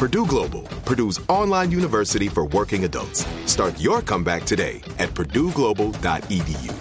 [0.00, 3.26] Purdue Global, Purdue's online university for working adults.
[3.44, 6.72] Start your comeback today at purdueglobal.edu.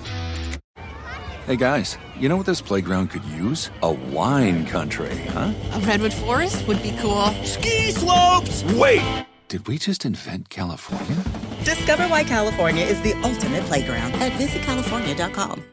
[1.45, 3.71] Hey guys, you know what this playground could use?
[3.83, 5.53] A wine country, huh?
[5.73, 7.25] A redwood forest would be cool.
[7.43, 8.63] Ski slopes!
[8.75, 9.25] Wait!
[9.49, 11.17] Did we just invent California?
[11.65, 15.65] Discover why California is the ultimate playground at visitcalifornia.com.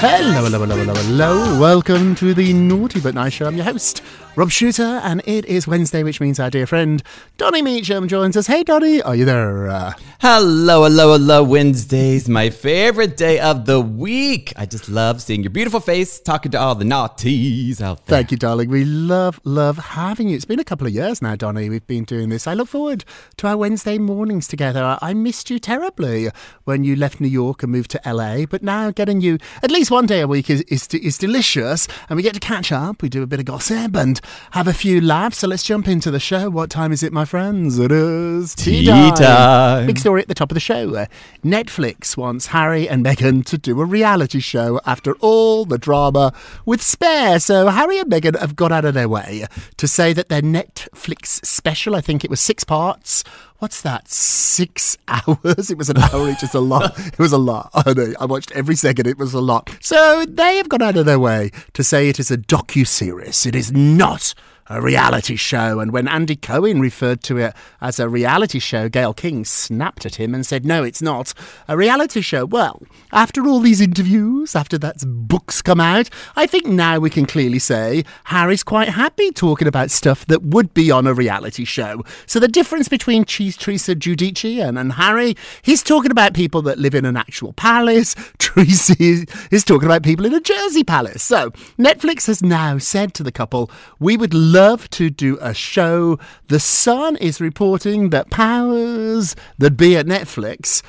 [0.00, 1.60] Hello, hello, hello, hello, hello.
[1.60, 3.46] Welcome to the Naughty But Nice Show.
[3.46, 4.02] I'm your host,
[4.38, 7.02] Rob Shuter, and it is Wednesday, which means our dear friend
[7.38, 8.46] Donny Meacham joins us.
[8.46, 9.96] Hey, Donny, are you there?
[10.20, 11.42] Hello, hello, hello.
[11.42, 14.52] Wednesday's my favorite day of the week.
[14.54, 18.18] I just love seeing your beautiful face, talking to all the naughties out there.
[18.18, 18.70] thank you, darling.
[18.70, 20.36] We love, love having you.
[20.36, 21.68] It's been a couple of years now, Donny.
[21.68, 22.46] We've been doing this.
[22.46, 23.04] I look forward
[23.38, 24.84] to our Wednesday mornings together.
[24.84, 26.28] I, I missed you terribly
[26.62, 29.90] when you left New York and moved to LA, but now getting you at least
[29.90, 33.02] one day a week is, is, is delicious, and we get to catch up.
[33.02, 34.20] We do a bit of gossip and
[34.52, 35.38] have a few laughs.
[35.38, 36.50] So let's jump into the show.
[36.50, 37.78] What time is it, my friends?
[37.78, 39.86] It is Tea time.
[39.86, 41.06] Big story at the top of the show.
[41.44, 46.32] Netflix wants Harry and Meghan to do a reality show after all the drama
[46.64, 47.38] with Spare.
[47.40, 49.46] So Harry and Meghan have got out of their way
[49.76, 53.24] to say that their Netflix special, I think it was six parts.
[53.58, 54.08] What's that?
[54.08, 55.70] Six hours?
[55.70, 56.42] It was an hour each.
[56.44, 56.96] It's a lot.
[56.98, 57.70] It was a lot.
[57.74, 58.14] I.
[58.20, 59.06] I watched every second.
[59.08, 59.76] It was a lot.
[59.80, 63.46] So they have gone out of their way to say it is a docu series.
[63.46, 64.32] It is not
[64.68, 65.80] a reality show.
[65.80, 70.16] And when Andy Cohen referred to it as a reality show, Gayle King snapped at
[70.16, 71.32] him and said, No, it's not
[71.66, 72.44] a reality show.
[72.44, 77.26] Well, after all these interviews, after that book's come out, I think now we can
[77.26, 82.04] clearly say Harry's quite happy talking about stuff that would be on a reality show.
[82.26, 86.78] So the difference between Cheese Teresa Giudice and, and Harry, he's talking about people that
[86.78, 88.14] live in an actual palace.
[88.38, 91.22] Tracy is talking about people in a Jersey palace.
[91.22, 96.18] So Netflix has now said to the couple, We would love to do a show.
[96.48, 100.82] The Sun is reporting that powers that be at Netflix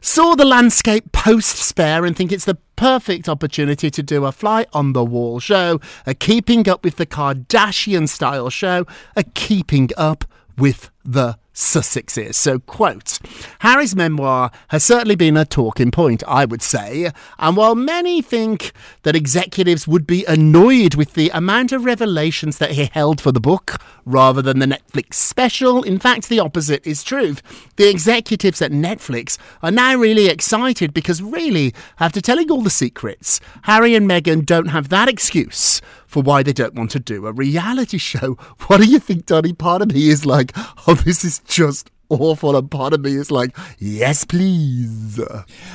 [0.00, 4.64] saw the landscape post spare and think it's the perfect opportunity to do a fly
[4.72, 8.86] on the wall show, a keeping up with the Kardashian style show,
[9.16, 10.24] a keeping up
[10.56, 12.34] with the Sussexes.
[12.34, 13.18] So, quote,
[13.60, 17.10] Harry's memoir has certainly been a talking point, I would say.
[17.38, 18.72] And while many think
[19.04, 23.40] that executives would be annoyed with the amount of revelations that he held for the
[23.40, 27.36] book rather than the Netflix special, in fact, the opposite is true.
[27.76, 33.40] The executives at Netflix are now really excited because, really, after telling all the secrets,
[33.62, 35.80] Harry and Meghan don't have that excuse
[36.16, 38.38] for why they don't want to do a reality show.
[38.68, 39.52] What do you think, Donny?
[39.52, 40.52] Part of me is like,
[40.86, 42.56] oh, this is just awful.
[42.56, 45.20] And part of me is like, yes, please.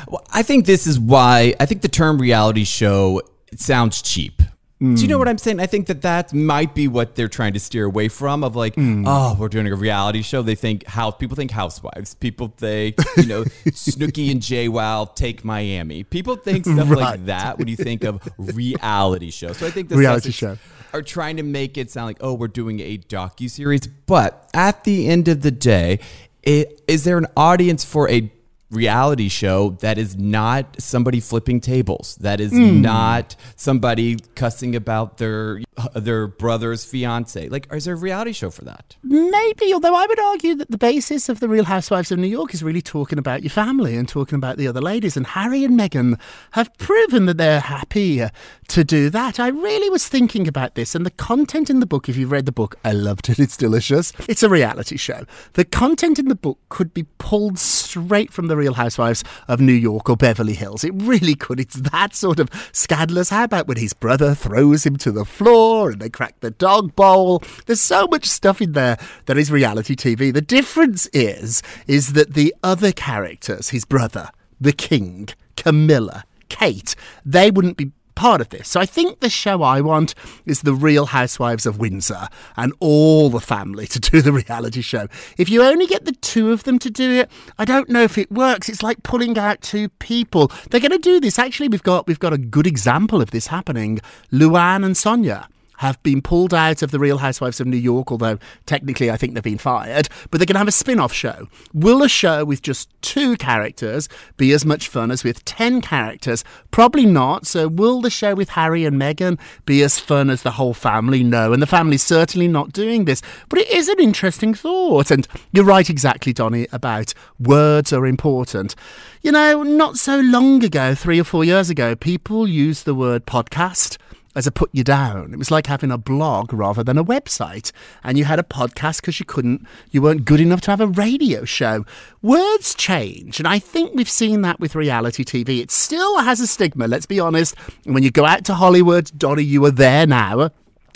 [0.08, 3.22] Well, I think this is why I think the term reality show
[3.56, 4.42] sounds cheap.
[4.82, 4.96] Hmm.
[4.96, 5.60] Do you know what I'm saying?
[5.60, 8.44] I think that that might be what they're trying to steer away from.
[8.44, 9.04] Of like, hmm.
[9.06, 10.42] oh, we're doing a reality show.
[10.42, 12.16] They think house people think Housewives.
[12.16, 16.04] People think you know Snooki and JWoww take Miami.
[16.04, 16.98] People think stuff Right.
[17.00, 19.54] like that when you think of reality show.
[19.54, 20.58] So I think the Reality show.
[20.94, 23.86] are trying to make it sound like oh we're doing a docu series.
[23.86, 26.00] But at the end of the day,
[26.42, 28.32] it, is there an audience for a
[28.72, 32.82] reality show that is not somebody flipping tables that is hmm.
[32.82, 35.62] not somebody cussing about their
[35.94, 40.20] their brother's fiance like is there a reality show for that Maybe, although I would
[40.20, 43.44] argue that the basis of the Real Housewives of New York is really talking about
[43.44, 45.18] your family and talking about the other ladies.
[45.18, 46.20] And Harry and Meghan
[46.52, 48.24] have proven that they're happy
[48.68, 49.40] to do that.
[49.40, 52.46] I really was thinking about this, and the content in the book, if you've read
[52.46, 53.40] the book, I loved it.
[53.40, 54.14] It's delicious.
[54.30, 55.26] It's a reality show.
[55.54, 57.60] The content in the book could be pulled
[57.92, 60.86] straight from the Real Housewives of New York or Beverly Hills.
[60.86, 61.60] It really could.
[61.60, 63.30] It's that sort of scandalous.
[63.30, 66.96] How about when his brother throws him to the floor and they crack the dog
[66.96, 67.44] bowl?
[67.66, 70.34] There's so much stuff in there that is reality TV.
[70.34, 74.30] The difference is, is that the other characters, his brother,
[74.62, 75.28] the king,
[75.58, 76.96] Camilla, Kate,
[77.26, 77.92] they wouldn't be
[78.22, 78.70] part of this.
[78.70, 80.14] So I think the show I want
[80.46, 85.08] is the Real Housewives of Windsor and all the family to do the reality show.
[85.40, 88.20] If you only get the two of them to do it, I don't know if
[88.20, 88.70] it works.
[88.70, 90.52] It's like pulling out two people.
[90.70, 91.40] They're going to do this.
[91.40, 94.00] Actually, we've got we've got a good example of this happening.
[94.32, 95.48] Luann and Sonja
[95.82, 98.38] have been pulled out of the Real Housewives of New York, although
[98.68, 101.48] technically I think they've been fired, but they're going to have a spin off show.
[101.74, 104.08] Will a show with just two characters
[104.38, 106.44] be as much fun as with 10 characters?
[106.70, 107.48] Probably not.
[107.48, 111.24] So, will the show with Harry and Meghan be as fun as the whole family?
[111.24, 111.52] No.
[111.52, 113.24] And the family's certainly not doing this.
[113.50, 115.10] But it is an interesting thought.
[115.10, 118.76] And you're right, exactly, Donny, about words are important.
[119.24, 123.26] You know, not so long ago, three or four years ago, people used the word
[123.26, 123.98] podcast
[124.36, 125.34] as a put you down.
[125.34, 127.72] It was like having a blog rather than a website.
[128.04, 130.88] And you had a podcast because you couldn't, you weren't good enough to have a
[130.88, 131.86] radio show.
[132.22, 133.40] Words change.
[133.40, 135.62] And I think we've seen that with reality TV.
[135.62, 137.56] It still has a stigma, let's be honest.
[137.86, 140.52] And when you go out to Hollywood, Donny, you are there now.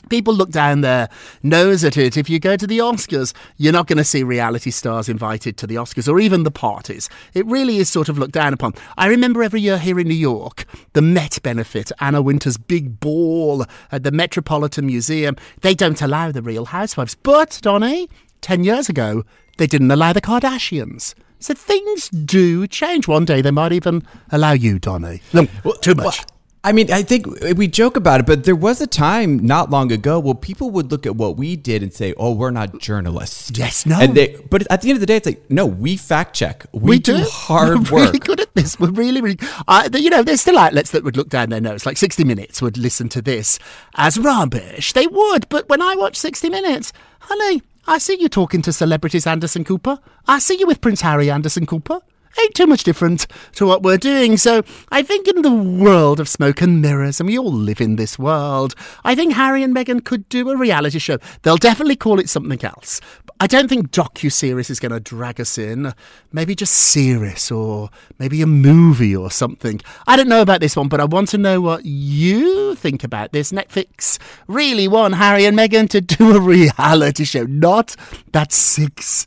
[0.09, 1.09] People look down their
[1.43, 2.17] nose at it.
[2.17, 5.67] If you go to the Oscars, you're not going to see reality stars invited to
[5.67, 7.09] the Oscars or even the parties.
[7.33, 8.73] It really is sort of looked down upon.
[8.97, 13.65] I remember every year here in New York, the Met benefit, Anna Wintour's big ball
[13.91, 15.35] at the Metropolitan Museum.
[15.61, 17.15] They don't allow the Real Housewives.
[17.15, 18.09] But, Donny,
[18.41, 19.23] 10 years ago,
[19.57, 21.15] they didn't allow the Kardashians.
[21.39, 23.07] So things do change.
[23.07, 25.21] One day they might even allow you, Donny.
[25.33, 25.47] No,
[25.81, 26.25] too much.
[26.65, 29.91] I mean, I think we joke about it, but there was a time not long
[29.91, 33.51] ago where people would look at what we did and say, "Oh, we're not journalists."
[33.53, 33.99] Yes, no.
[33.99, 36.65] And they, but at the end of the day, it's like, no, we fact check.
[36.71, 38.05] We, do, hard We're work.
[38.07, 38.79] really good at this.
[38.79, 39.37] We're really, really.
[39.67, 41.85] Uh, you know, there's still outlets that would look down their nose.
[41.85, 43.59] Like 60 Minutes would listen to this
[43.93, 44.93] as rubbish.
[44.93, 45.47] They would.
[45.49, 49.99] But when I watch 60 Minutes, honey, I see you talking to celebrities Anderson Cooper.
[50.27, 51.99] I see you with Prince Harry Anderson Cooper.
[52.39, 54.35] Ain't too much different to what we're doing.
[54.37, 57.95] So I think in the world of smoke and mirrors, and we all live in
[57.95, 61.17] this world, I think Harry and Meghan could do a reality show.
[61.43, 62.99] They'll definitely call it something else.
[63.39, 65.93] I don't think docu-series is going to drag us in.
[66.31, 67.89] Maybe just series or
[68.19, 69.81] maybe a movie or something.
[70.07, 73.31] I don't know about this one, but I want to know what you think about
[73.31, 73.51] this.
[73.51, 77.95] Netflix really want Harry and Meghan to do a reality show, not
[78.31, 79.25] that six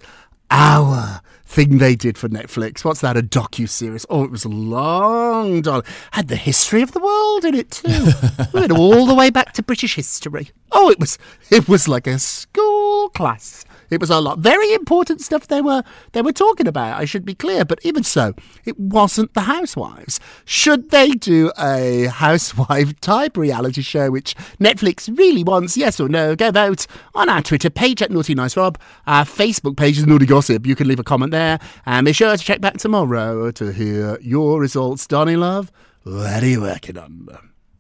[0.51, 2.85] hour thing they did for Netflix.
[2.85, 3.17] What's that?
[3.17, 4.05] A docu series?
[4.11, 5.63] Oh, it was long.
[5.63, 5.85] Darling.
[6.13, 8.13] Had the history of the world in it too.
[8.53, 10.51] we went all the way back to British history.
[10.73, 11.19] Oh, it was
[11.51, 13.65] it was like a school class.
[13.91, 15.83] It was a lot very important stuff they were
[16.13, 17.01] they were talking about.
[17.01, 20.21] I should be clear, but even so, it wasn't the Housewives.
[20.45, 25.77] Should they do a housewife type reality show, which Netflix really wants?
[25.77, 26.37] Yes or no?
[26.37, 28.79] Go vote on our Twitter page at Naughty Nice Rob.
[29.07, 30.67] Our Facebook page is Naughty Gossip.
[30.67, 34.19] You can leave a comment there, and be sure to check back tomorrow to hear
[34.21, 35.07] your results.
[35.07, 37.29] Donny Love, what are you working on?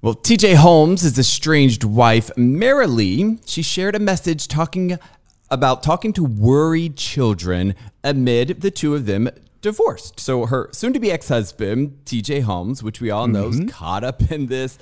[0.00, 3.40] Well, TJ Holmes' estranged wife, Marilee.
[3.44, 4.96] She shared a message talking
[5.50, 7.74] about talking to worried children
[8.04, 9.28] amid the two of them
[9.60, 10.20] divorced.
[10.20, 13.68] So her soon to be ex husband, TJ Holmes, which we all know is mm-hmm.
[13.68, 14.78] caught up in this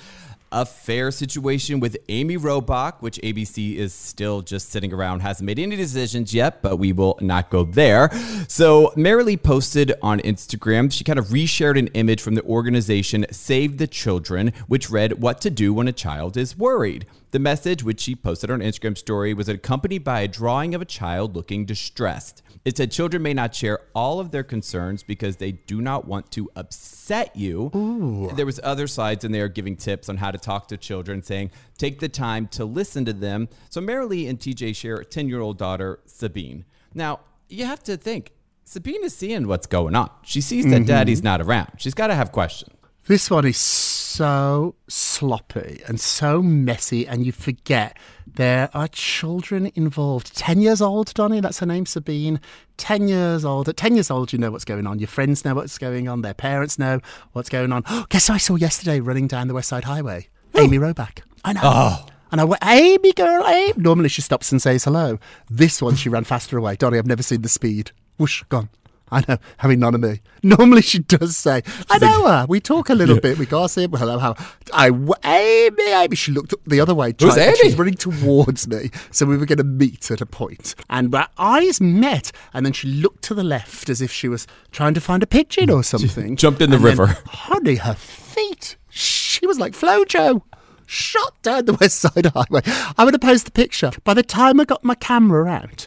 [0.53, 5.77] affair situation with Amy Robach, which ABC is still just sitting around, hasn't made any
[5.77, 8.11] decisions yet, but we will not go there.
[8.49, 13.79] So Marilee posted on Instagram, she kind of reshared an image from the organization Save
[13.79, 17.07] the Children, which read, What to do when a child is worried.
[17.37, 20.87] The message, which she posted on Instagram story, was accompanied by a drawing of a
[20.87, 22.43] child looking distressed.
[22.65, 26.31] It said children may not share all of their concerns because they do not want
[26.31, 28.31] to upset you.
[28.35, 31.51] There was other slides in there giving tips on how to talk to children, saying
[31.77, 33.51] take the time to listen to them.
[33.69, 36.65] So Marilee and TJ share a 10-year-old daughter, Sabine.
[36.95, 38.33] Now, you have to think,
[38.65, 40.11] Sabine is seeing what's going on.
[40.23, 40.85] She sees that mm-hmm.
[40.87, 41.73] daddy's not around.
[41.77, 42.73] She's got to have questions.
[43.09, 47.97] This one is so sloppy and so messy, and you forget
[48.27, 50.37] there are children involved.
[50.37, 52.41] 10 years old, Donny, that's her name, Sabine.
[52.79, 53.69] 10 years old.
[53.69, 54.99] At 10 years old, you know what's going on.
[54.99, 56.23] Your friends know what's going on.
[56.23, 56.99] Their parents know
[57.33, 57.85] what's going on.
[58.09, 60.27] Guess who I saw yesterday running down the West Side Highway?
[60.57, 61.21] Amy Robach.
[61.45, 61.61] I know.
[61.63, 62.07] Oh.
[62.33, 63.75] And I went, Amy, girl, Amy.
[63.77, 65.21] Normally she stops and says hello.
[65.49, 66.75] This one, she ran faster away.
[66.75, 67.93] Donny, I've never seen the speed.
[68.19, 68.69] Whoosh, gone.
[69.11, 70.21] I know, having none of me.
[70.43, 72.47] Normally she does say, I know her.
[72.49, 73.39] We talk a little bit.
[73.39, 73.95] We gossip.
[73.97, 74.35] Hello, how
[74.73, 74.89] I
[75.25, 76.17] Amy, Amy.
[76.17, 77.15] She looked the other way.
[77.21, 80.27] Who's tried- She was running towards me, so we were going to meet at a
[80.27, 80.75] point.
[80.91, 82.33] and our eyes met.
[82.53, 85.27] And then she looked to the left as if she was trying to find a
[85.27, 86.35] pigeon or something.
[86.37, 87.17] jumped in the And then, river.
[87.27, 88.77] honey, her feet.
[88.91, 90.43] She was like Flojo.
[90.89, 92.63] Shot down the West Side Highway.
[92.97, 93.91] I would have to post the picture.
[94.05, 95.87] By the time I got my camera out,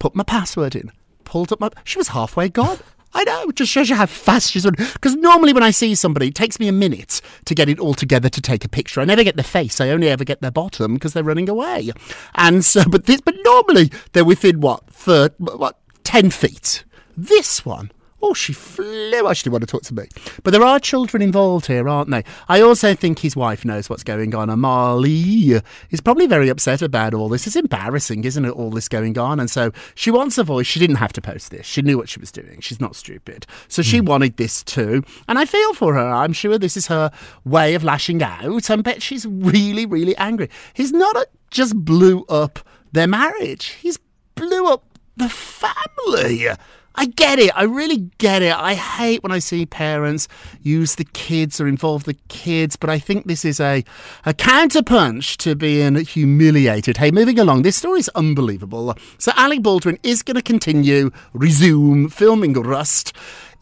[0.00, 0.90] put my password in,
[1.30, 1.70] pulled up my.
[1.84, 2.78] She was halfway gone.
[3.12, 4.64] I know, it just shows you how fast she's.
[4.68, 7.94] Because normally when I see somebody, it takes me a minute to get it all
[7.94, 9.00] together to take a picture.
[9.00, 9.80] I never get the face.
[9.80, 11.92] I only ever get their bottom because they're running away.
[12.34, 16.84] And so, but this, but normally they're within what, third, what, ten feet.
[17.16, 19.26] This one, Oh, she flew.
[19.26, 20.04] I actually want to talk to me.
[20.42, 22.22] But there are children involved here, aren't they?
[22.48, 24.50] I also think his wife knows what's going on.
[24.50, 25.60] And Marley
[25.90, 27.46] is probably very upset about all this.
[27.46, 29.40] It's embarrassing, isn't it, all this going on?
[29.40, 30.66] And so she wants a voice.
[30.66, 31.66] She didn't have to post this.
[31.66, 32.60] She knew what she was doing.
[32.60, 33.46] She's not stupid.
[33.68, 34.06] So she hmm.
[34.06, 35.02] wanted this too.
[35.28, 36.10] And I feel for her.
[36.10, 37.10] I'm sure this is her
[37.44, 38.70] way of lashing out.
[38.70, 40.50] I bet she's really, really angry.
[40.74, 42.60] He's not a, just blew up
[42.92, 43.76] their marriage.
[43.80, 43.98] He's
[44.34, 44.84] blew up
[45.16, 46.46] the family.
[46.94, 47.50] I get it.
[47.56, 48.54] I really get it.
[48.54, 50.28] I hate when I see parents
[50.62, 53.84] use the kids or involve the kids, but I think this is a,
[54.26, 56.96] a counterpunch to being humiliated.
[56.96, 58.94] Hey, moving along, this story is unbelievable.
[59.18, 63.12] So, Alec Baldwin is going to continue, resume filming Rust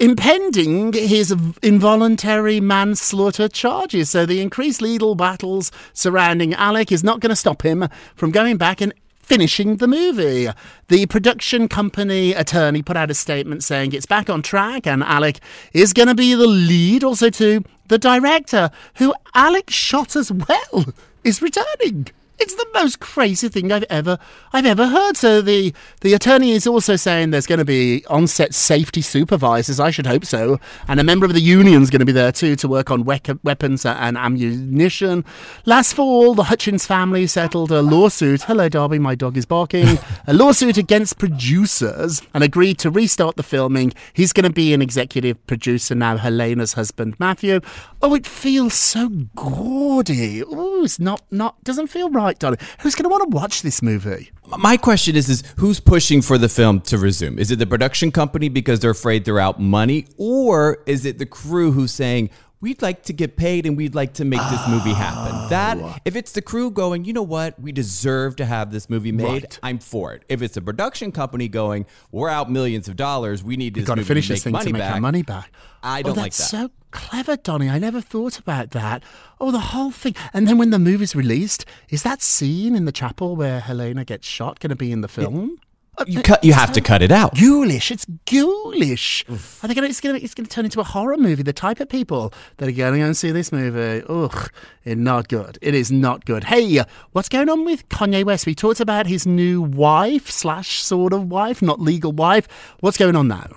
[0.01, 4.11] impending his involuntary manslaughter charges.
[4.11, 8.57] So the increased legal battles surrounding Alec is not going to stop him from going
[8.59, 8.95] back and
[9.29, 10.49] finishing the movie.
[10.89, 15.41] The production company attorney put out a statement saying it's back on track and Alec
[15.75, 17.05] is going to be the lead.
[17.05, 20.87] Also, to the director, who Alec shot as well,
[21.25, 22.09] is returning.
[22.39, 24.19] It's the most crazy thing I've ever
[24.53, 25.17] I've ever heard.
[25.17, 29.81] So the the attorney is also saying there's going to be on-set safety supervisors.
[29.81, 32.57] I should hope so, and a member of the union's going to be there too
[32.57, 35.25] to work on wec- weapons and ammunition.
[35.65, 38.43] Last fall, the Hutchins family settled a lawsuit.
[38.43, 39.99] Hello, Darby, my dog is barking.
[40.27, 43.93] a lawsuit against producers and agreed to restart the filming.
[44.13, 46.17] He's going to be an executive producer now.
[46.17, 47.61] Halyna's husband, Matthew.
[48.03, 50.43] Oh, it feels so gaudy.
[50.45, 52.59] Oh, it's not not doesn't feel right darling.
[52.81, 54.31] Who's going to want to watch this movie?
[54.59, 57.39] My question is, is who's pushing for the film to resume?
[57.39, 60.07] Is it the production company because they're afraid they're out money?
[60.17, 64.15] Or is it the crew who's saying, we'd like to get paid and we'd like
[64.15, 65.49] to make this movie happen?
[65.51, 69.13] That, if it's the crew going, you know what, we deserve to have this movie
[69.13, 69.61] made, Right.
[69.63, 70.25] I'm for it.
[70.29, 73.95] If it's a production company going, we're out millions of dollars, we need this got
[73.95, 74.95] to movie finish to this thing money to make back.
[74.95, 75.53] our money back.
[75.83, 76.69] I oh, don't like that's that.
[76.69, 77.69] so clever, Donny.
[77.69, 79.03] I never thought about that.
[79.41, 80.15] Oh, the whole thing.
[80.33, 84.27] And then when the movie's released, is that scene in the chapel where Halyna gets
[84.27, 85.59] shot going to be in the film?
[85.61, 85.65] Uh,
[86.07, 86.45] You cut.
[86.45, 87.35] You have to cut it out.
[87.35, 87.91] Ghoulish.
[87.91, 89.25] It's ghoulish.
[89.29, 91.43] I think it's going to it's going to turn into a horror movie.
[91.43, 94.51] The type of people that are going to go and see this movie, ugh,
[94.85, 95.59] it's not good.
[95.61, 96.45] It is not good.
[96.45, 98.47] Hey, what's going on with Kanye West?
[98.47, 102.49] We talked about his new wife slash sort of wife, not legal wife.
[102.81, 103.49] What's going on now?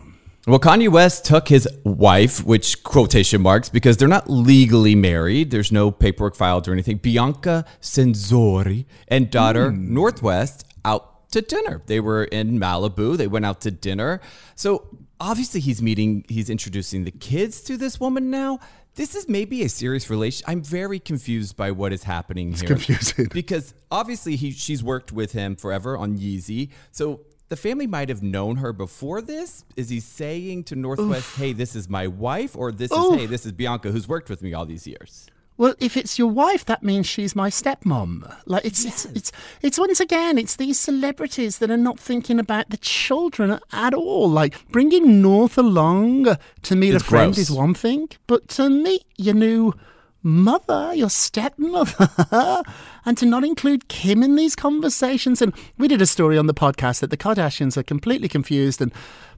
[0.47, 5.51] Well, Kanye West took his wife, which quotation marks, because they're not legally married.
[5.51, 6.97] There's no paperwork filed or anything.
[6.97, 9.93] Bianca Censori and daughter hmm.
[9.93, 11.81] North West out to dinner.
[11.85, 13.17] They were in Malibu.
[13.17, 14.21] They went out to dinner.
[14.55, 14.87] So
[15.19, 18.59] obviously he's meeting, he's introducing the kids to this woman now.
[18.95, 20.43] This is maybe a serious relation.
[20.47, 22.67] I'm very confused by what is happening here.
[22.67, 23.29] confusing.
[23.33, 26.71] because obviously he she's worked with him forever on Yeezy.
[26.91, 29.63] So the family might have known her before this.
[29.77, 33.25] Is he saying to North West, "Hey, this is my wife," or "This is hey,
[33.25, 35.27] this is Bianca who's worked with me all these years"?
[35.61, 38.35] Well, if it's your wife, that means she's my stepmom.
[38.47, 42.71] Like it's it's it's it's once again, it's these celebrities that are not thinking about
[42.71, 44.27] the children at all.
[44.27, 47.49] Like bringing North along to meet It's a friend gross.
[47.49, 49.75] is one thing, but to meet your new
[50.23, 52.09] mother, your stepmother,
[53.05, 55.43] and to not include Kim in these conversations.
[55.43, 58.91] And we did a story on the podcast that the Kardashians are completely confused and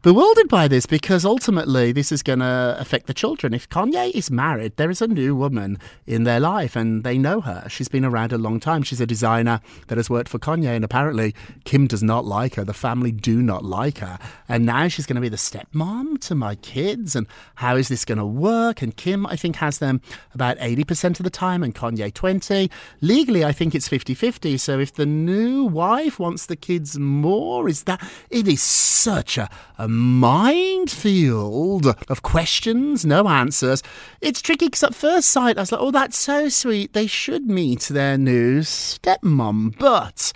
[0.03, 3.53] bewildered by this because ultimately this is going to affect the children.
[3.53, 7.39] If Kanye is married, there is a new woman in their life and they know
[7.39, 7.65] her.
[7.69, 8.83] She's been around a long time.
[8.83, 11.33] She's a designer that has worked for Kanye, and apparently
[11.63, 12.65] Kim does not like her.
[12.65, 14.19] The family do not like her.
[14.49, 17.15] And now she's going to be the stepmom to my kids.
[17.15, 18.81] And how is this going to work?
[18.81, 20.01] And Kim, I think, has them
[20.33, 22.69] about 80% of the time, and Kanye 20.
[22.99, 24.57] Legally, I think it's 50 50.
[24.57, 29.49] So if the new wife wants the kids more, is that it is such a,
[29.77, 33.81] a minefield of questions, no answers.
[34.21, 36.93] It's tricky because at first sight, I was like, oh, that's so sweet.
[36.93, 39.77] They should meet their new stepmom.
[39.77, 40.33] But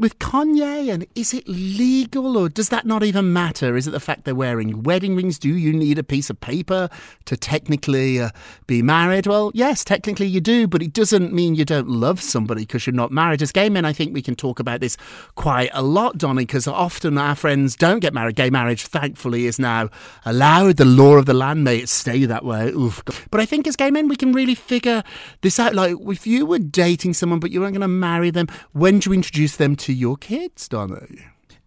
[0.00, 3.76] with Kanye, and is it legal or does that not even matter?
[3.76, 5.38] Is it the fact they're wearing wedding rings?
[5.38, 6.88] Do you need a piece of paper
[7.26, 8.30] to technically uh,
[8.66, 9.26] be married?
[9.26, 12.94] Well, yes, technically you do, but it doesn't mean you don't love somebody because you're
[12.94, 13.42] not married.
[13.42, 14.96] As gay men, I think we can talk about this
[15.34, 18.36] quite a lot, Donny, because often our friends don't get married.
[18.36, 19.90] Gay marriage, thankfully, is now
[20.24, 20.78] allowed.
[20.78, 22.70] The law of the land may it stay that way.
[22.70, 23.02] Oof.
[23.30, 25.02] But I think as gay men, we can really figure
[25.42, 25.74] this out.
[25.74, 29.10] Like, if you were dating someone but you weren't going to marry them, when do
[29.10, 31.18] you introduce them to your kids, Donny?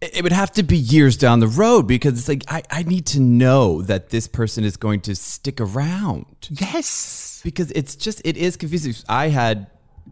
[0.01, 2.83] It it would have to be years down the road because it's like I, I
[2.83, 6.49] need to know that this person is going to stick around.
[6.49, 7.41] Yes.
[7.43, 8.93] Because it's just it is confusing.
[9.07, 9.67] I had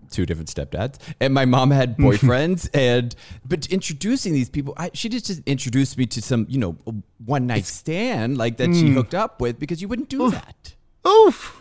[0.09, 3.15] two different stepdads and my mom had boyfriends and
[3.45, 6.77] but introducing these people I, she just just introduced me to some you know
[7.25, 8.93] one night stand like that she mm.
[8.93, 10.75] hooked up with because you wouldn't do that
[11.07, 11.60] Oof.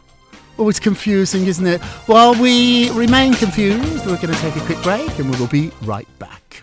[0.59, 1.80] Oh, it's confusing, isn't it?
[2.07, 5.71] While we remain confused, we're going to take a quick break and we will be
[5.83, 6.62] right back.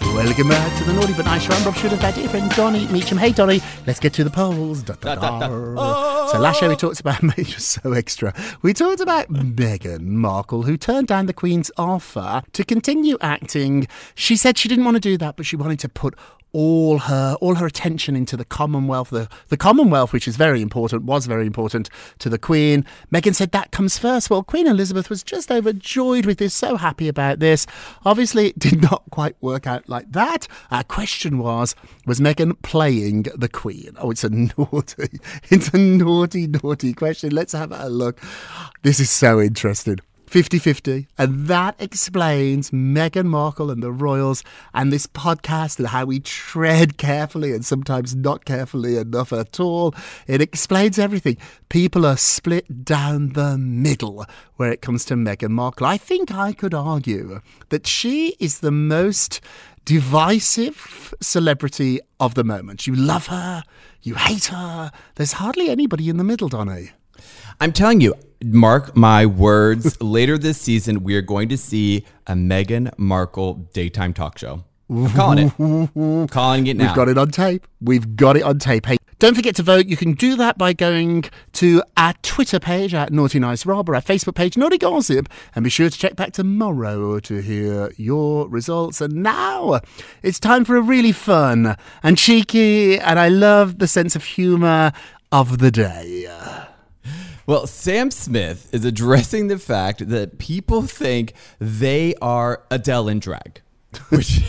[0.00, 1.52] Welcome back to the Naughty But Nice Show.
[1.52, 3.18] I'm Rob Shuter, that dear friend Donny Meacham.
[3.18, 4.82] Hey, Donny, let's get to the polls.
[4.82, 6.26] Da, da, Da, da.
[6.28, 8.32] So last show we talked about, you're so extra.
[8.62, 13.86] We talked about Meghan Markle, who turned down the Queen's offer to continue acting.
[14.14, 16.14] She said she didn't want to do that, but she wanted to put
[16.52, 19.10] all her all her attention into the Commonwealth.
[19.10, 22.84] The, the Commonwealth, which is very important, was very important to the Queen.
[23.12, 24.30] Meghan said that comes first.
[24.30, 27.66] Well, Queen Elizabeth was just overjoyed with this, so happy about this.
[28.04, 30.48] Obviously, it did not quite work out like that.
[30.70, 31.74] Our question was,
[32.06, 33.92] was Meghan playing the Queen?
[33.98, 37.30] Oh, it's a naughty, it's a naughty, naughty question.
[37.30, 38.20] Let's have a look.
[38.82, 39.98] This is so interesting.
[40.28, 41.08] 50 50.
[41.16, 44.44] And that explains Meghan Markle and the royals
[44.74, 49.94] and this podcast and how we tread carefully and sometimes not carefully enough at all.
[50.26, 51.38] It explains everything.
[51.68, 55.86] People are split down the middle where it comes to Meghan Markle.
[55.86, 59.40] I think I could argue that she is the most
[59.84, 62.86] divisive celebrity of the moment.
[62.86, 63.62] You love her,
[64.02, 64.92] you hate her.
[65.14, 66.90] There's hardly anybody in the middle, Donny.
[67.60, 70.00] I'm telling you, mark my words.
[70.02, 74.64] later this season, we are going to see a Meghan Markle daytime talk show.
[74.90, 76.30] I'm calling it.
[76.30, 76.86] calling it now.
[76.86, 77.66] We've got it on tape.
[77.80, 78.86] We've got it on tape.
[78.86, 79.86] Hey, don't forget to vote.
[79.86, 83.96] You can do that by going to our Twitter page at Naughty Nice Rob or
[83.96, 88.48] our Facebook page, Naughty Gossip, and be sure to check back tomorrow to hear your
[88.48, 89.00] results.
[89.00, 89.80] And now
[90.22, 94.92] it's time for a really fun and cheeky, and I love the sense of humour
[95.32, 96.28] of the day.
[97.48, 103.62] Well, Sam Smith is addressing the fact that people think they are Adele in drag,
[104.10, 104.42] which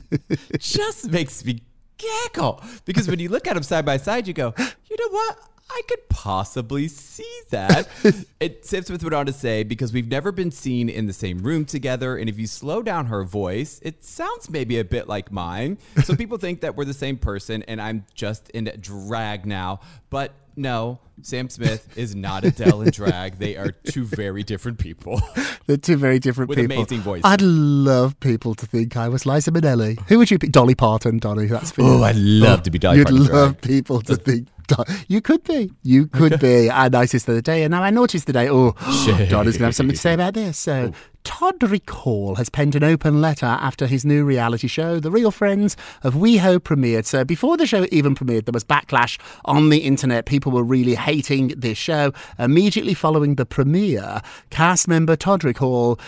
[0.58, 1.62] just makes me
[1.98, 2.62] giggle.
[2.86, 5.38] Because when you look at them side by side, you go, you know what?
[5.70, 7.88] I could possibly see that.
[8.40, 11.38] it, Sam Smith went on to say, because we've never been seen in the same
[11.38, 15.32] room together, and if you slow down her voice, it sounds maybe a bit like
[15.32, 15.78] mine.
[16.04, 19.80] So people think that we're the same person, and I'm just in drag now.
[20.10, 23.38] But no, Sam Smith is not Adele in drag.
[23.38, 25.20] They are two very different people.
[25.66, 26.76] They're two very different With people.
[26.76, 27.24] amazing voices.
[27.24, 29.98] I'd love people to think I was Liza Minnelli.
[30.08, 30.48] Who would you be?
[30.48, 31.46] Dolly Parton, Donny.
[31.46, 31.88] That's for you.
[31.88, 33.62] Oh, I'd love oh, to be Dolly You'd Parton love drag.
[33.62, 34.48] people to think.
[34.76, 35.72] Do- You could be.
[35.82, 37.62] You could be our nicest of the day.
[37.62, 38.72] And now I noticed today, oh,
[39.06, 40.58] Donny's going to have something to say about this.
[40.58, 40.96] So, oh.
[41.24, 45.76] Todrick Hall has penned an open letter after his new reality show, The Real Friends
[46.02, 47.04] of WeHo, premiered.
[47.04, 50.26] So, before the show even premiered, there was backlash on the internet.
[50.26, 52.12] People were really hating this show.
[52.40, 55.98] Immediately following the premiere, cast member Todrick Hall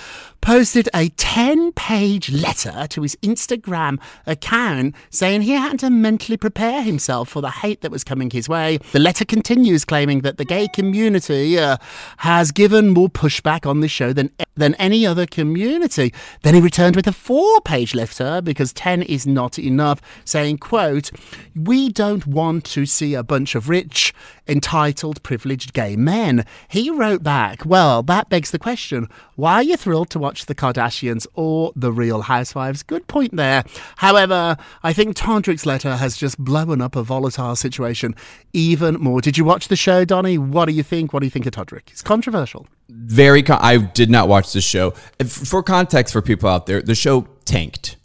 [0.45, 6.83] posted a 10 page letter to his Instagram account saying he had to mentally prepare
[6.83, 8.79] himself for the hate that was coming his way.
[8.93, 11.79] The letter continues claiming that the gay community uh,
[12.19, 16.13] has given more pushback on this show than than any other community.
[16.43, 21.11] Then he returned with a four-page letter because 10 is not enough, saying, quote,
[21.55, 24.15] "We don't want to see a bunch of rich,
[24.47, 29.77] entitled, privileged gay men." He wrote back, "Well, that begs the question, why are you
[29.77, 33.65] thrilled to watch the Kardashians or the Real Housewives?" Good point there.
[33.97, 38.15] However, I think Todrick's letter has just blown up a volatile situation
[38.53, 39.21] even more.
[39.21, 40.39] Did you watch the show, Donny?
[40.39, 41.13] What do you think?
[41.13, 41.91] What do you think of Todrick?
[41.91, 42.67] It's controversial.
[42.89, 43.43] Very.
[43.43, 44.91] Con- I did not watch the show.
[45.27, 47.97] For context, for people out there, the show tanked.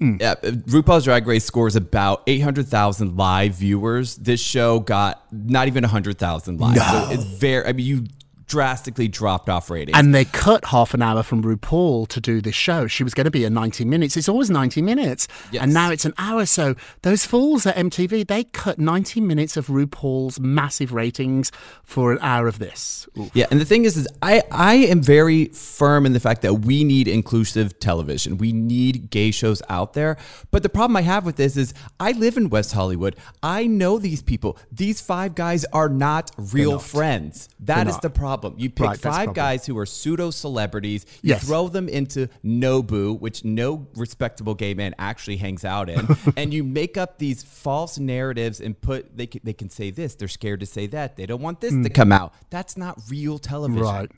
[0.00, 4.14] Yeah, uh, RuPaul's Drag Race scores about 800,000 live viewers.
[4.14, 6.76] This show got not even 100,000 live.
[6.76, 8.04] So it's very, I mean, you
[8.48, 9.96] drastically dropped off ratings.
[9.96, 12.86] And they cut half an hour from RuPaul to do this show.
[12.86, 14.16] She was going to be a 90 minutes.
[14.16, 15.28] It's always 90 minutes.
[15.52, 15.62] Yes.
[15.62, 16.46] And now it's an hour.
[16.46, 21.52] So those fools at MTV, they cut 90 minutes of RuPaul's massive ratings
[21.84, 23.06] for an hour of this.
[23.34, 26.54] Yeah, and the thing is, is I I am very firm in the fact that
[26.54, 28.38] we need inclusive television.
[28.38, 30.16] We need gay shows out there.
[30.50, 33.16] But the problem I have with this is I live in West Hollywood.
[33.42, 34.56] I know these people.
[34.72, 36.82] These five guys are not real not.
[36.82, 37.48] friends.
[37.60, 38.02] That They're is not.
[38.02, 38.37] the problem.
[38.56, 41.04] You pick Right, five guys who are pseudo celebrities.
[41.22, 41.44] You Yes.
[41.44, 46.64] throw them into Nobu, which no respectable gay man actually hangs out in, and you
[46.64, 50.14] make up these false narratives and put they can, they can say this.
[50.14, 51.16] They're scared to say that.
[51.16, 52.32] They don't want this to come out.
[52.50, 53.82] That's not real television.
[53.82, 54.10] Right.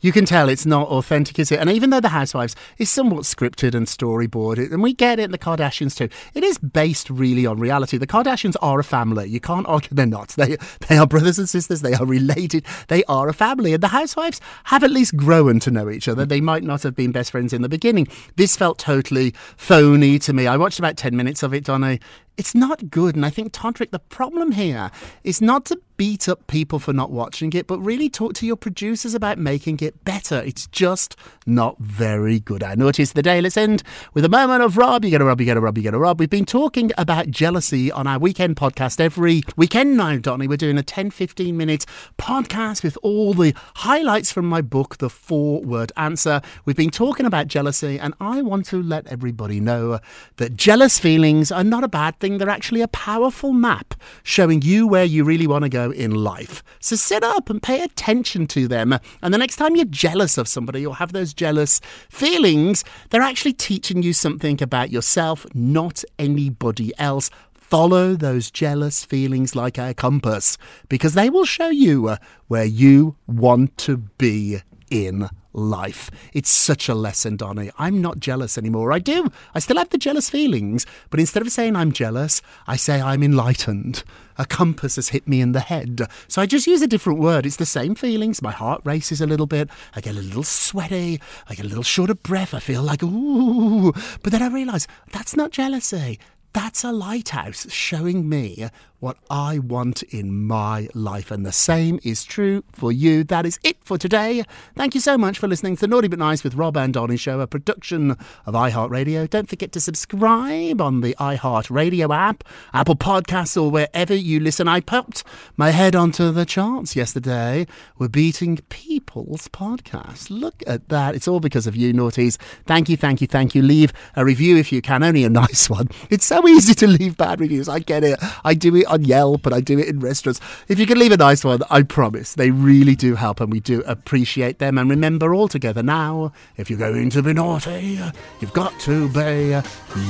[0.00, 1.60] You can tell it's not authentic, is it?
[1.60, 5.30] And even though The Housewives is somewhat scripted and storyboarded, and we get it in
[5.30, 7.98] The Kardashians too, it is based really on reality.
[7.98, 9.28] The Kardashians are a family.
[9.28, 10.28] You can't argue they're not.
[10.30, 10.56] They,
[10.88, 11.82] they are brothers and sisters.
[11.82, 12.64] They are related.
[12.88, 13.74] They are a family.
[13.74, 16.24] And The Housewives have at least grown to know each other.
[16.24, 18.08] They might not have been best friends in the beginning.
[18.36, 20.46] This felt totally phony to me.
[20.46, 21.98] I watched about 10 minutes of it, Donna.
[22.36, 23.16] It's not good.
[23.16, 24.90] And I think, Todrick, the problem here
[25.24, 28.56] is not to beat up people for not watching it, but really talk to your
[28.56, 30.40] producers about making it better.
[30.46, 32.62] It's just not very good.
[32.62, 33.42] I noticed the day.
[33.42, 33.82] Let's end
[34.14, 35.04] with a moment of Rob.
[35.04, 36.18] You get a Rob, you get a Rob, you get a Rob.
[36.18, 40.48] We've been talking about jealousy on our weekend podcast every weekend now, Donny.
[40.48, 41.84] We're doing a 10 15 minute
[42.16, 46.40] podcast with all the highlights from my book, The Four Word Answer.
[46.64, 50.00] We've been talking about jealousy, and I want to let everybody know
[50.36, 52.38] that jealous feelings are not a bad thing.
[52.38, 56.62] They're actually a powerful map showing you where you really want to go in life.
[56.80, 58.98] So sit up and pay attention to them.
[59.22, 63.52] And the next time you're jealous of somebody or have those jealous feelings, they're actually
[63.52, 67.30] teaching you something about yourself, not anybody else.
[67.54, 72.16] Follow those jealous feelings like a compass because they will show you
[72.48, 76.10] where you want to be in life.
[76.32, 77.70] It's such a lesson, Donny.
[77.78, 78.92] I'm not jealous anymore.
[78.92, 79.30] I do.
[79.54, 83.22] I still have the jealous feelings, but instead of saying I'm jealous, I say I'm
[83.22, 84.04] enlightened.
[84.38, 86.02] A compass has hit me in the head.
[86.28, 87.44] So I just use a different word.
[87.46, 88.42] It's the same feelings.
[88.42, 89.68] My heart races a little bit.
[89.94, 91.20] I get a little sweaty.
[91.48, 92.54] I get a little short of breath.
[92.54, 93.92] I feel like, ooh.
[94.22, 96.18] But then I realize that's not jealousy.
[96.52, 98.68] That's a lighthouse showing me
[99.00, 101.30] what I want in my life.
[101.30, 103.24] And the same is true for you.
[103.24, 104.44] That is it for today.
[104.76, 107.16] Thank you so much for listening to the Naughty But Nice with Rob and Donny
[107.16, 109.28] Show, a production of iHeartRadio.
[109.28, 114.68] Don't forget to subscribe on the iHeartRadio app, Apple Podcasts, or wherever you listen.
[114.68, 115.24] I popped
[115.56, 117.66] my head onto the charts yesterday.
[117.98, 120.28] We're beating People's Podcast.
[120.30, 121.14] Look at that.
[121.14, 122.36] It's all because of you, naughties.
[122.66, 123.62] Thank you, thank you, thank you.
[123.62, 125.88] Leave a review if you can, only a nice one.
[126.10, 127.68] It's so easy to leave bad reviews.
[127.68, 128.18] I get it.
[128.44, 130.40] I do it on Yelp, but I do it in restaurants.
[130.68, 133.60] If you can leave a nice one, I promise they really do help and we
[133.60, 134.76] do appreciate them.
[134.78, 139.08] And remember all together now, if you're going to be naughty, eh, you've got to
[139.08, 139.50] be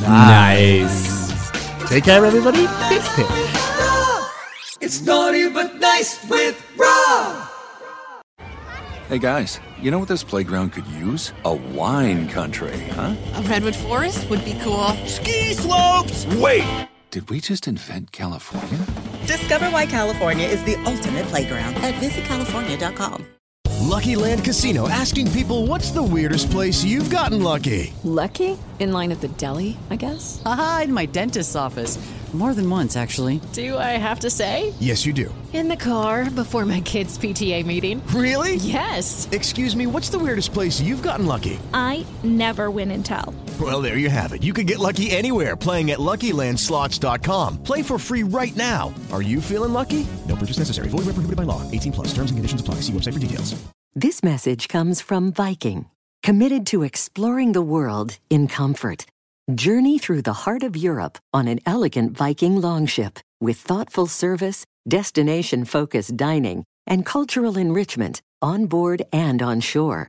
[0.01, 1.51] nice.
[1.89, 2.67] Take care, everybody.
[2.89, 3.27] Pip, pip.
[4.81, 7.49] It's naughty but nice with Rob.
[9.09, 11.33] Hey guys, you know what this playground could use?
[11.45, 13.17] A wine country, huh?
[13.35, 14.91] A redwood forest would be cool.
[15.05, 16.27] Ski slopes.
[16.37, 16.90] Wait!
[17.11, 18.79] Did we just invent California?
[19.27, 23.27] Discover why California is the ultimate playground at visitcalifornia.com.
[23.81, 27.93] Lucky Land Casino asking people what's the weirdest place you've gotten lucky?
[28.05, 28.57] Lucky?
[28.79, 30.41] In line at the deli, I guess?
[30.45, 31.99] Aha, in my dentist's office.
[32.33, 33.41] More than once, actually.
[33.55, 34.73] Do I have to say?
[34.79, 35.35] Yes, you do.
[35.53, 38.01] In the car before my kids' PTA meeting.
[38.15, 38.55] Really?
[38.55, 39.29] Yes.
[39.33, 41.59] Excuse me, what's the weirdest place you've gotten lucky?
[41.75, 43.35] I never win and tell.
[43.61, 44.43] Well, there you have it.
[44.43, 47.63] You can get lucky anywhere playing at LuckyLandSlots.com.
[47.63, 48.95] Play for free right now.
[49.13, 50.07] Are you feeling lucky?
[50.29, 50.89] No purchase necessary.
[50.89, 51.69] Void where prohibited by law.
[51.71, 52.09] 18 plus.
[52.15, 52.77] Terms and conditions apply.
[52.77, 53.61] See website for details.
[53.95, 55.87] This message comes from Viking,
[56.23, 59.05] committed to exploring the world in comfort.
[59.53, 65.65] Journey through the heart of Europe on an elegant Viking longship with thoughtful service, destination
[65.65, 70.09] focused dining, and cultural enrichment on board and on shore.